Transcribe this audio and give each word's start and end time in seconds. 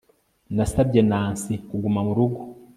Nasabye 0.55 1.01
Nancy 1.09 1.53
kuguma 1.67 1.99
murugo 2.07 2.39